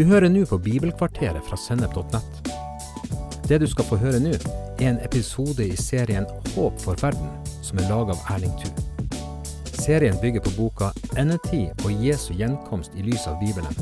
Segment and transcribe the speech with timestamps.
[0.00, 2.46] Du hører nå på Bibelkvarteret fra Sennep.nett.
[3.44, 4.30] Det du skal få høre nå,
[4.80, 7.28] er en episode i serien Håp for verden,
[7.60, 8.70] som er laga av Erling Thu.
[9.76, 10.88] Serien bygger på boka
[11.18, 13.76] 'Endetid og Jesu gjenkomst i lys av Bibelen',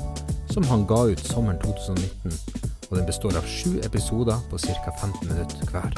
[0.51, 2.35] som han ga ut sommeren 2019,
[2.91, 4.91] og den består av sju episoder på ca.
[4.99, 5.95] 15 minutter hver.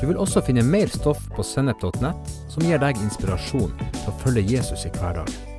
[0.00, 4.48] Du vil også finne mer stoff på sennep.nett som gir deg inspirasjon til å følge
[4.56, 5.51] Jesus i hverdag.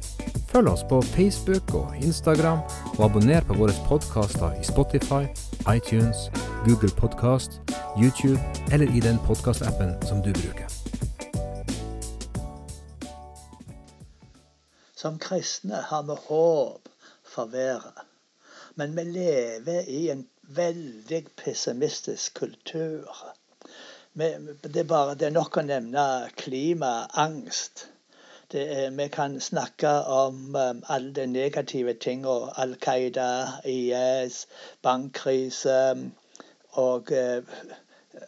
[0.54, 2.60] Følg oss på Facebook og Instagram,
[2.98, 5.24] og abonner på våre podkaster i Spotify,
[5.66, 6.28] iTunes,
[6.66, 7.56] Google Podkast,
[7.98, 8.38] YouTube
[8.74, 10.70] eller i den podkastappen som du bruker.
[14.94, 16.86] Som kristne har vi håp
[17.34, 18.06] for været.
[18.76, 23.10] Men vi lever i en veldig pessimistisk kultur.
[24.14, 26.06] Det, er bare, det er nok å nevne
[26.38, 27.88] klimaangst.
[28.54, 32.52] Er, vi kan snakke om um, alle de negative tingene.
[32.58, 34.48] Al Qaida, IS,
[34.82, 36.12] bankkrise
[36.72, 37.42] og uh,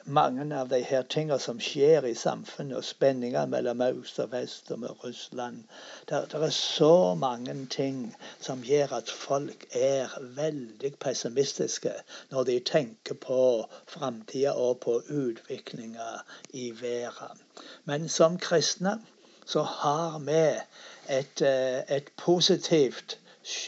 [0.05, 4.71] mange av de her tingene som skjer i samfunnet, og spenninger mellom øst og vest
[4.73, 5.63] og med Russland.
[6.09, 11.93] Det er så mange ting som gjør at folk er veldig pessimistiske
[12.31, 13.41] når de tenker på
[13.87, 16.13] framtida og på utviklinga
[16.53, 17.45] i verden.
[17.85, 18.99] Men som kristne
[19.45, 20.59] så har vi
[21.09, 23.17] et, eh, et positivt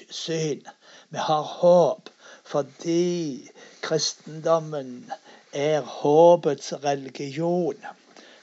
[0.09, 0.67] syn.
[1.09, 2.09] Vi har håp
[2.43, 3.49] fordi
[3.81, 5.11] kristendommen
[5.53, 7.75] er håpets religion.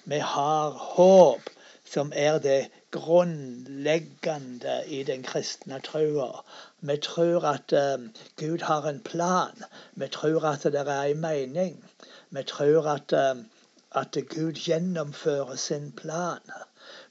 [0.05, 1.41] Vi har håp,
[1.85, 6.45] som er det grunnleggende i den kristne trua.
[6.81, 9.65] Vi tror at uh, Gud har en plan.
[9.95, 11.85] Vi tror at det er en mening.
[12.31, 13.45] Vi tror at, uh,
[13.93, 16.53] at Gud gjennomfører sin plan.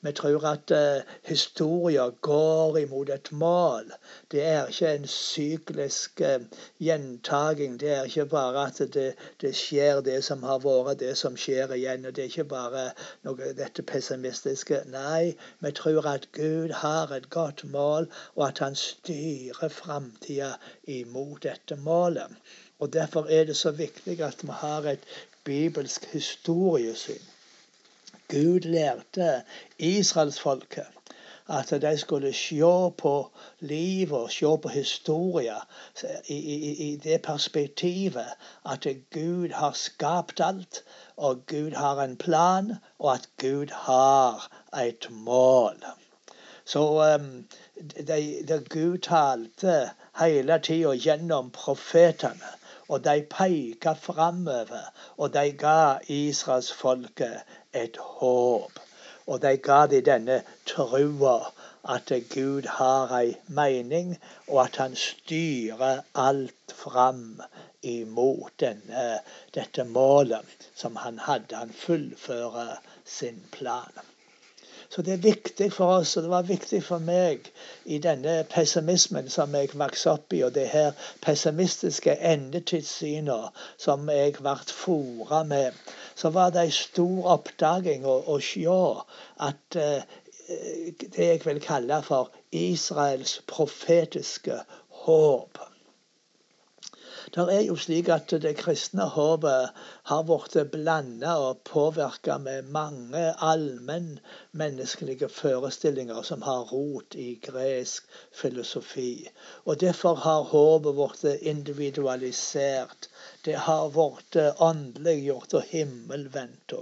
[0.04, 3.92] Vi tror at uh, historier går imot et mål.
[4.32, 6.44] Det er ikke en syklisk uh,
[6.80, 7.80] gjentaging.
[7.80, 11.72] Det er ikke bare at det, det, skjer det som har vært, det som skjer
[11.78, 12.06] igjen.
[12.06, 12.84] og Det er ikke bare
[13.24, 14.82] noe dette pessimistiske.
[14.92, 21.48] Nei, vi tror at Gud har et godt mål, og at han styrer framtida imot
[21.48, 22.36] dette målet.
[22.80, 25.08] Og Derfor er det så viktig at vi har et
[25.44, 27.33] bibelsk historiesyn.
[28.34, 29.42] Gud lærte
[29.80, 30.86] israelsfolket
[31.50, 35.62] at de skulle se på livet se på historien,
[36.28, 38.26] i, i, i, det perspektivet
[38.66, 40.84] at Gud har skapt alt,
[41.18, 44.52] og Gud har en plan, og at Gud har
[44.88, 45.84] et mål.
[46.66, 47.46] Så um,
[48.08, 49.90] de, de Gud talte
[50.20, 52.52] hele tida gjennom profetene.
[52.90, 57.42] Og de peka framover, og de ga israelsfolket
[57.74, 58.80] et håp.
[59.28, 61.38] Og de ga de denne trua
[61.96, 64.16] at Gud har ei mening,
[64.48, 67.42] og at han styrer alt fram
[67.84, 69.20] imot denne,
[69.56, 71.56] dette målet som han hadde.
[71.56, 74.13] Han fullfører sin plan.
[74.94, 77.48] Så det er viktig for oss, og det var viktig for meg
[77.90, 80.92] i denne pessimismen som jeg vokste opp i, og det her
[81.26, 85.74] pessimistiske endetidssynet som jeg ble fora med,
[86.14, 88.68] så var det en stor oppdaging å, å se
[89.50, 90.06] at uh,
[91.18, 94.62] det jeg vil kalle for Israels profetiske
[95.08, 95.58] håp.
[97.34, 99.78] Det er jo slik at det kristne håpet
[100.10, 108.06] har blitt blanda og påvirka med mange allmennmenneskelige forestillinger som har rot i gresk
[108.42, 109.26] filosofi.
[109.66, 113.10] Og Derfor har håpet blitt individualisert.
[113.50, 114.38] Det har blitt
[114.70, 116.78] åndeliggjort og himmelvendt.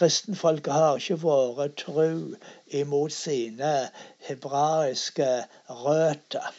[0.00, 2.34] Kristenfolket har ikke vært tru
[2.82, 3.72] imot sine
[4.26, 5.30] hebraiske
[5.86, 6.50] røtter.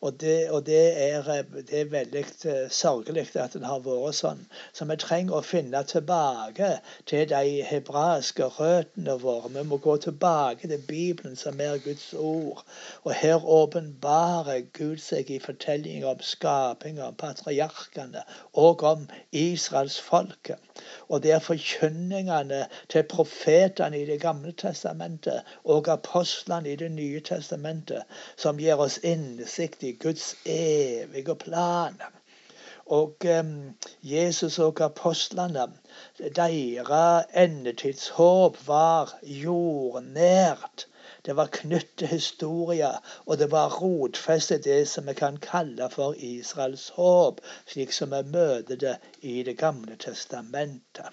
[0.00, 4.42] Og det, og det, er, det er, veldig eh, sørgelig at det har vært sånn.
[4.76, 6.68] Så vi trenger å finne tilbake
[7.08, 9.48] til de hebraiske røttene våre.
[9.56, 12.60] Vi må gå tilbake til Bibelen, som er Guds ord.
[13.04, 20.65] Og her åpenbarer Gud seg i fortellinger om skaping, om patriarkene og om israelsfolket.
[21.08, 27.20] Og det er forkynningene til profetene i Det gamle testamentet og apostlene i Det nye
[27.20, 28.02] testamentet
[28.36, 32.00] som gir oss innsikt i Guds evige plan.
[32.86, 35.66] Og um, Jesus og apostlene,
[36.36, 40.86] deres endetidshåp var jordnært.
[41.26, 42.90] Det var knyttet historie,
[43.26, 48.22] og det var rotfestet det som vi kan kalle for Israels håp, slik som vi
[48.32, 51.10] møter det i Det gamle testamentet.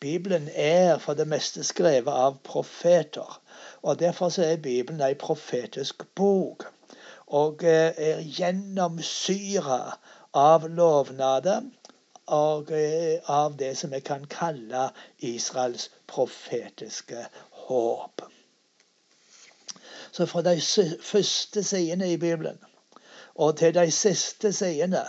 [0.00, 3.40] Bibelen er for det meste skrevet av profeter,
[3.82, 6.68] og derfor er Bibelen ei profetisk bok.
[7.28, 9.80] og er gjennomsyra
[10.32, 11.66] av lovnader
[12.38, 12.72] og
[13.28, 17.26] av det som vi kan kalle Israels profetiske
[17.66, 18.28] håp.
[20.12, 20.60] Så fra de
[21.02, 22.58] første sidene i Bibelen
[23.38, 25.04] og til de siste sidene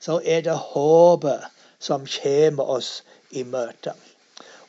[0.00, 1.44] så er det håpet
[1.78, 2.90] som kommer oss
[3.30, 3.92] i møte.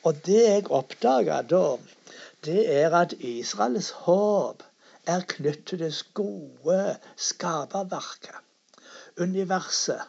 [0.03, 1.77] Og det jeg oppdaga da,
[2.45, 4.63] det er at Israels håp
[5.07, 8.41] er knyttet til det gode skaperverket.
[9.17, 10.01] Universet,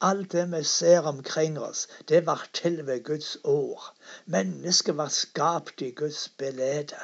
[0.00, 3.92] alt det vi ser omkring oss, det var til ved Guds ord.
[4.26, 7.00] Mennesket var skapt i Guds belede.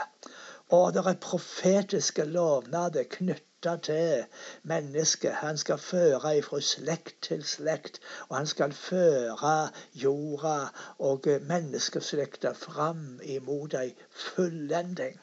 [0.69, 4.25] Og det er profetiske lovnader knytta til
[4.63, 5.33] mennesket.
[5.33, 9.55] Han skal føre ifra slekt til slekt, og han skal føre
[9.95, 10.57] jorda
[10.99, 15.21] og menneskeslekta fram imot ei fullending.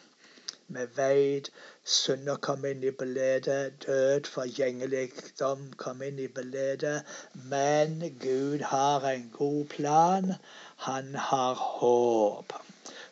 [0.67, 1.49] Vi veit
[1.83, 7.03] synder kom inn i beledet, død, forgjengeligdom kom inn i beledet.
[7.33, 10.33] Men Gud har en god plan.
[10.87, 12.55] Han har håp.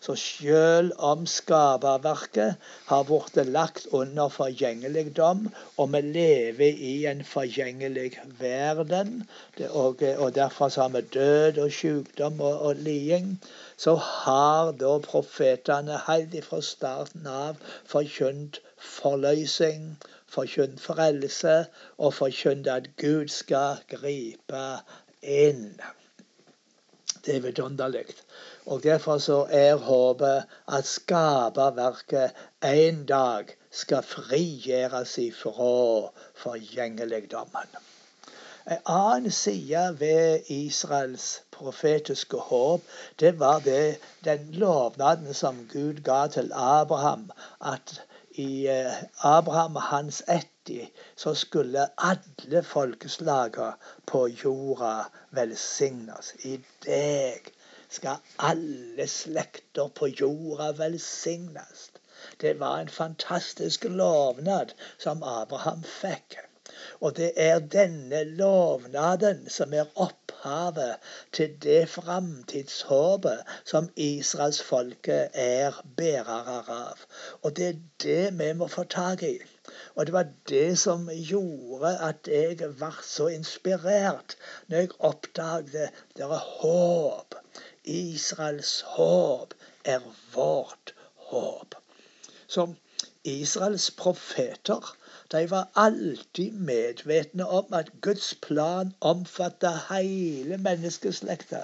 [0.02, 5.44] Så selv om skaperverket har blitt lagt under forgjengeligdom,
[5.78, 8.08] og vi lever i en forgjengelig
[8.40, 9.12] verden,
[9.70, 13.36] og, og derfor har vi død og sykdom og, og liding,
[13.78, 17.62] så har da profetene helt fra starten av
[17.94, 19.86] forkynt forløsning,
[20.26, 21.58] forkynt frelse
[21.98, 24.66] og forkynt at Gud skal gripe
[25.22, 25.68] inn.
[27.22, 28.08] Det er vidunderlig.
[28.66, 32.32] Og Derfor så er håpet at skaperverket
[32.64, 37.72] en dag skal frigjøres ifra forgjengeligdommen.
[38.72, 42.82] En annen side ved Israels profetiske håp,
[43.20, 47.32] det var det, den lovnaden som Gud ga til Abraham,
[47.66, 50.86] at i eh, Abraham og hans etti
[51.16, 53.74] så skulle alle folkeslagene
[54.06, 54.94] på jorda
[55.32, 56.34] velsignes.
[56.46, 57.52] I deg
[57.92, 58.22] skal
[58.52, 61.90] alle slekter på jorda velsignes.
[62.42, 66.38] Det var en fantastisk lovnad som Abraham fikk.
[67.00, 73.42] Og det er denne lovnaden som er opphavet til det framtidshåpet
[73.74, 77.04] som israelsfolket er bærere av.
[77.42, 79.36] Og det er det vi må få tak i.
[79.96, 84.38] Og det var det som gjorde at jeg ble så inspirert
[84.68, 87.41] når jeg oppdaget det er håp
[87.84, 89.54] Israels håp
[89.86, 90.00] er
[90.34, 91.76] vårt håp.
[92.48, 92.74] Så
[93.24, 94.96] Israels profeter
[95.32, 101.62] de var alltid medvetne om at Guds plan omfattet hele menneskeslekta.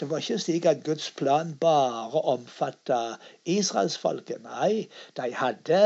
[0.00, 4.40] Det var ikke slik at Guds plan bare omfattet israelsfolket.
[4.46, 4.88] Nei,
[5.20, 5.82] de hadde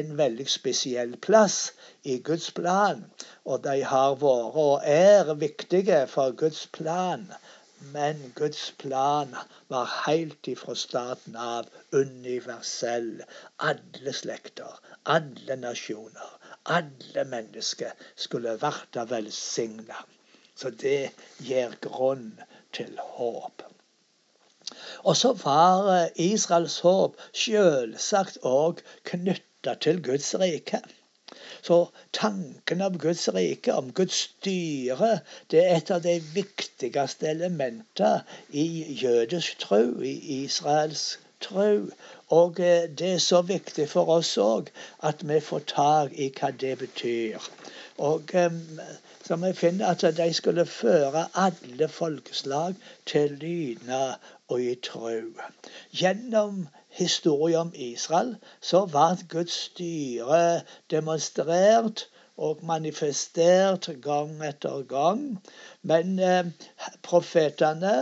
[0.00, 1.58] en veldig spesiell plass
[2.04, 3.04] i Guds plan.
[3.44, 7.28] Og de har vært og er viktige for Guds plan.
[7.80, 9.36] Men Guds plan
[9.68, 13.22] var helt ifra starten av universell.
[13.56, 16.32] Alle slekter, alle nasjoner,
[16.64, 20.02] alle mennesker skulle vært velsigna.
[20.58, 22.32] Så det gir grunn
[22.74, 23.62] til håp.
[25.04, 30.82] Og så var Israels håp selvsagt òg knytta til Guds rike.
[31.62, 31.78] Så
[32.12, 38.66] tanken om Guds rike, om Guds styre, det er et av de viktigste elementene i
[39.02, 41.90] jødisk tro, i Israels tro.
[42.28, 44.70] Og eh, det er så viktig for oss òg
[45.10, 47.50] at vi får tak i hva det betyr.
[47.98, 48.58] Og eh,
[49.28, 52.74] så vi finner at de skulle føre alle folkeslag
[53.06, 54.14] til lydnad
[54.48, 55.14] og i tro.
[55.92, 65.24] Gjennom historien om Israel, så ble Guds styre demonstrert og manifestert gang etter gang.
[65.82, 66.50] Men eh,
[67.02, 67.96] profetene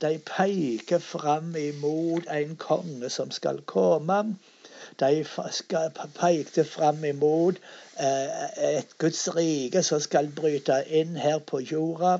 [0.00, 4.22] de peker fram imot en konge som skal komme.
[5.00, 5.24] De
[6.16, 7.58] pekte fram imot
[7.98, 12.18] eh, et Guds rike som skal bryte inn her på jorda.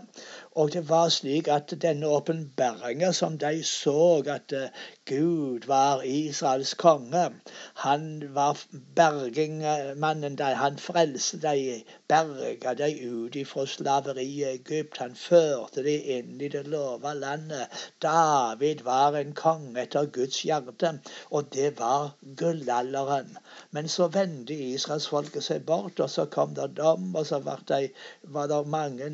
[0.58, 4.72] Og det var slik at denne åpenbaringa som de så, at eh,
[5.06, 7.30] Gud var Israels konge
[7.74, 8.58] Han var
[8.96, 10.38] bergingmannen.
[10.38, 14.98] Han frelste de, berga de ut fra slaveriet i Egypt.
[14.98, 17.86] Han førte de inn i det lova landet.
[18.02, 20.98] David var en konge etter Guds hjerte,
[21.30, 23.38] og det var gullalderen.
[23.70, 27.92] Men så vendte israelsfolket seg bort, og så kom det dom, og så var det,
[28.22, 29.10] var det mange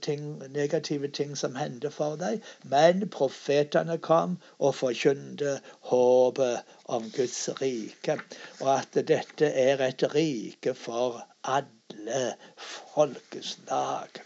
[0.00, 2.42] ting, negative ting som hendte for deg.
[2.64, 5.58] Men profetene kom og forkynte
[5.90, 8.18] håpet om Guds rike.
[8.60, 12.24] Og at dette er et rike for alle
[12.56, 14.22] folkeslag.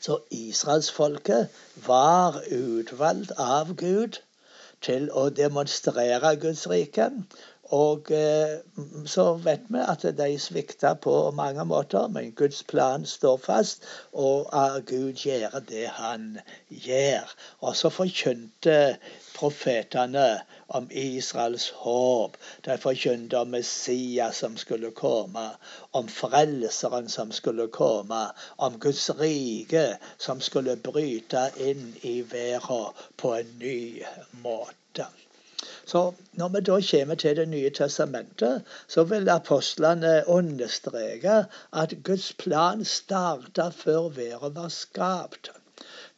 [0.00, 1.48] Så israelsfolket
[1.86, 4.20] var utvalgt av Gud
[4.84, 7.10] til å demonstrere Guds rike.
[7.76, 8.58] Og eh,
[9.04, 14.48] så vet vi at de svikta på mange måter, men Guds plan står fast, og
[14.86, 16.38] Gud gjør det han
[16.70, 17.28] gjør.
[17.60, 18.96] Og så forkynte
[19.34, 22.36] profetene om Israels håp.
[22.64, 25.46] De forkynte om Messias som skulle komme,
[25.92, 28.24] om Frelseren som skulle komme,
[28.56, 29.86] om Guds rike
[30.18, 33.80] som skulle bryte inn i verden på en ny
[34.42, 35.12] måte.
[35.86, 36.00] Så
[36.32, 42.84] når vi da kommer til Det nye testamentet, så vil apostlene understreke at Guds plan
[42.84, 45.50] starta før verden var skapt.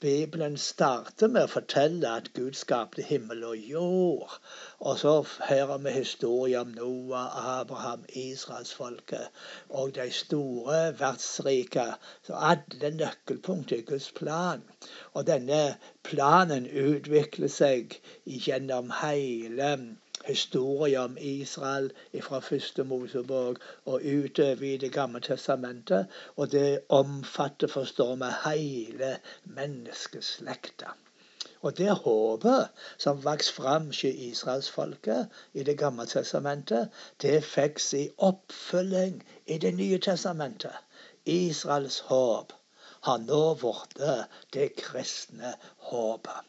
[0.00, 4.36] Bibelen starter med å fortelle at Gud skapte himmel og jord.
[4.80, 5.12] Og så
[5.48, 11.86] hører vi historier om Noah, Abraham, israelsfolket og de store verdsrike.
[12.24, 14.64] Så alle nøkkelpunkt er Guds plan.
[15.12, 15.62] Og denne
[16.08, 19.74] planen utvikler seg gjennom hele
[20.30, 21.90] historier om Israel
[22.22, 26.06] fra første Mosebok og utover i Det gamle testamentet.
[26.36, 29.12] Og det omfatter, forstår vi, hele
[29.44, 30.96] menneskeslekta.
[31.62, 32.68] Og det håpet
[32.98, 36.88] som vokste fram hos israelsfolket i Det gamle testamentet,
[37.22, 40.76] det fikk sin oppfølging i Det nye testamentet.
[41.26, 42.52] Israels håp
[43.08, 44.00] har nå blitt
[44.56, 45.52] det kristne
[45.90, 46.40] håpet.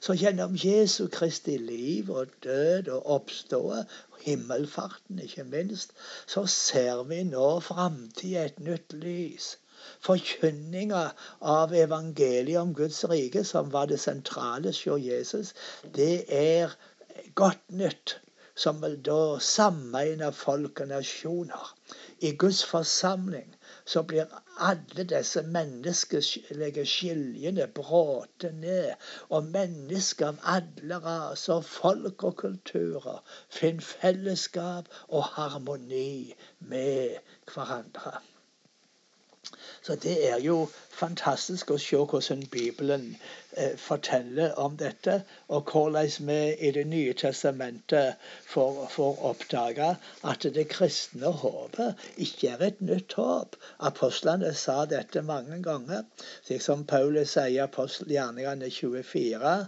[0.00, 3.84] Så gjennom Jesu Kristi liv og død og oppståe,
[4.22, 5.94] himmelfarten ikke minst,
[6.26, 9.56] så ser vi nå framtida et nytt lys.
[10.04, 11.02] Forkynninga
[11.40, 15.54] av evangeliet om Guds rike, som var det sentrale hos Jesus,
[15.94, 16.74] det er
[17.34, 18.18] godt nytt
[18.58, 21.74] som vil da sammeine folk og nasjoner.
[22.26, 23.54] I Guds forsamling
[23.86, 24.26] så blir
[24.58, 28.94] alle disse menneskelige skiljene bråte ned.
[29.30, 33.22] Og mennesker av alle raser, folk og kulturer
[33.60, 36.34] finner fellesskap og harmoni
[36.72, 37.20] med
[37.52, 38.18] hverandre.
[39.82, 40.56] Så det er jo
[40.98, 43.04] fantastisk å se hvordan Bibelen
[43.56, 45.14] eh, forteller om dette,
[45.48, 46.38] og hvordan vi
[46.68, 49.90] i Det nye testamentet får, får oppdage
[50.32, 53.56] at det kristne håpet ikke er et nytt håp.
[53.90, 56.04] Apostlene sa dette mange ganger.
[56.42, 59.58] Slik som Paulus sier i apostelgjerningene 24.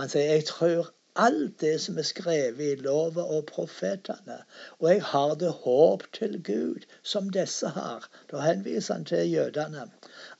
[0.00, 4.36] Han sier jeg tror alt det som er skrevet i loven og profetene.
[4.78, 8.06] Og jeg har det håp til Gud, som disse har.
[8.30, 9.88] Da henviser han til jødene.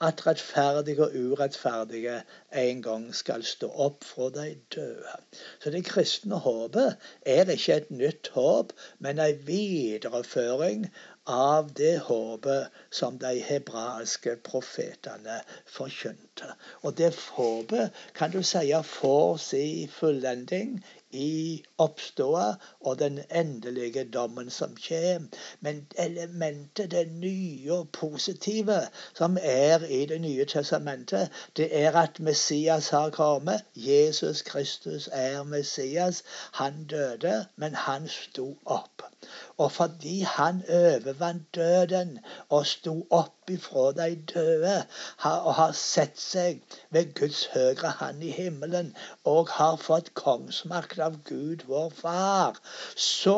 [0.00, 2.22] At rettferdige og urettferdige
[2.62, 5.16] en gang skal stå opp fra de døde.
[5.62, 6.96] Så det kristne håpet
[7.26, 10.86] er ikke et nytt håp, men en videreføring
[11.26, 16.54] av det håpet som de hebraiske profetene forkynte.
[16.82, 20.80] Og det håpet kan du si får si fullending
[21.12, 25.26] i oppståa og den endelige dommen som kommer.
[25.60, 28.80] Men elementet, det nye og positive
[29.14, 33.64] som er i Det nye testamentet, det er at Messias har kommet.
[33.74, 36.22] Jesus Kristus er Messias.
[36.52, 39.02] Han døde, men han sto opp.
[39.64, 42.12] Og fordi han overvant døden
[42.56, 44.76] og sto opp ifra de døde
[45.30, 46.62] og har sett seg
[46.96, 48.92] ved Guds høyre hand i himmelen
[49.34, 52.60] og har fått kongsmakt av Gud vår Far,
[52.96, 53.36] så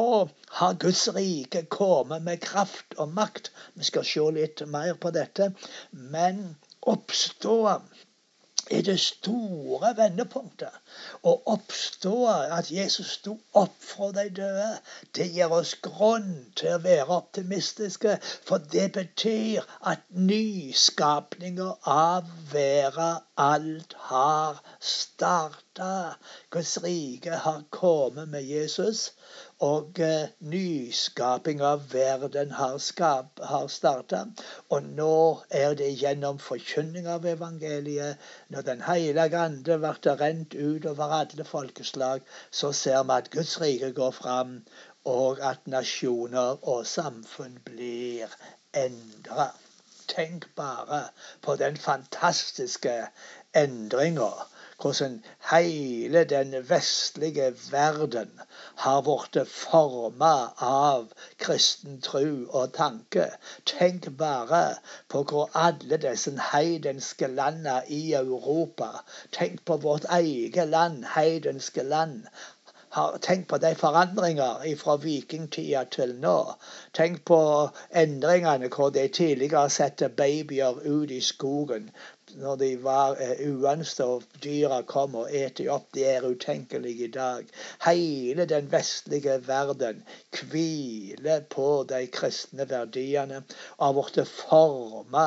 [0.61, 3.51] har Guds rike kommet med kraft og makt.
[3.75, 5.51] Vi skal se litt mer på dette.
[5.91, 6.45] Men
[6.95, 7.57] oppstå
[8.73, 10.75] er det store vendepunktet.
[11.29, 12.15] Å oppstå,
[12.59, 14.69] at Jesus sto opp fra de døde,
[15.17, 18.17] det gir oss grunn til å være optimistiske.
[18.49, 26.17] For det betyr at nyskapninger av verden alt har starta.
[26.51, 29.13] Guds rike har kommet med Jesus.
[29.59, 34.27] Og eh, nyskaping av verden har, skap, har starta.
[34.69, 35.17] Og nå
[35.51, 41.45] er det gjennom forkynning av evangeliet, når Den hellige ande blir rent ut over alle
[41.45, 42.21] folkeslag,
[42.51, 44.63] så ser vi at Guds rike går fram,
[45.05, 48.31] og at nasjoner og samfunn blir
[48.75, 49.53] endra.
[50.15, 51.03] Tenk bare
[51.43, 52.97] på den fantastiske
[53.55, 54.33] endringa
[54.83, 58.41] hvordan hele den vestlige verden
[58.85, 60.31] har blitt forma
[60.69, 61.05] av
[61.45, 62.25] kristen tro
[62.61, 63.29] og tanke.
[63.73, 64.63] Tenk bare
[65.15, 68.91] på hvor alle disse heidenske landene i Europa
[69.39, 72.27] Tenk på vårt eget land, heidenske land
[72.93, 76.37] har tenkt på de forandringer fra vikingtida til nå.
[76.99, 77.39] Tenk på
[78.03, 81.89] endringene hvor de tidligere satte babyer ut i skogen
[82.41, 85.89] når de var uønsket og dyra kom og et opp.
[85.97, 87.49] De er utenkelige i dag.
[87.87, 90.05] Hele den vestlige verden
[90.43, 93.43] hviler på de kristne verdiene
[93.79, 95.27] og har blitt forma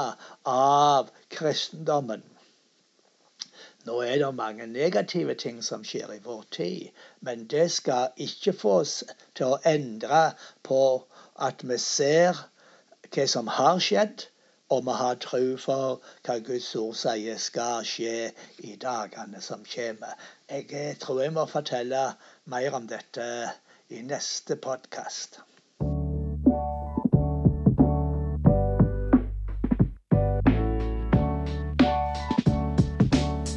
[0.53, 2.23] av kristendommen.
[3.85, 6.87] Nå er det mange negative ting som skjer i vår tid,
[7.21, 8.95] men det skal ikke få oss
[9.37, 10.21] til å endre
[10.65, 10.79] på
[11.47, 12.39] at vi ser
[13.13, 14.25] hva som har skjedd,
[14.73, 18.31] og vi har tro for hva Guds ord sier skal skje
[18.65, 20.17] i dagene som kommer.
[20.49, 22.07] Jeg tror jeg må fortelle
[22.49, 23.27] mer om dette
[23.93, 25.43] i neste podkast.